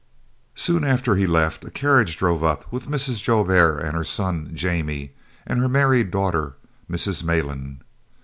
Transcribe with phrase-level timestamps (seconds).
[0.55, 3.21] Soon after he left, a carriage drove up with Mrs.
[3.21, 5.13] Joubert, her son "Jannie,"
[5.45, 6.55] and her married daughter,
[6.89, 7.23] Mrs.
[7.23, 7.81] Malan.